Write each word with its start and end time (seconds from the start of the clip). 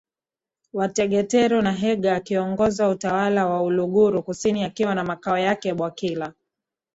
wa 0.73 0.87
Tegetero 0.89 1.61
na 1.61 1.71
Hega 1.71 2.15
akiongoza 2.15 2.89
Utawala 2.89 3.47
wa 3.47 3.63
Uluguru 3.63 4.23
kusini 4.23 4.63
akiwa 4.63 4.95
na 4.95 5.03
makao 5.03 5.37
yake 5.37 5.73
Bwakila 5.73 6.33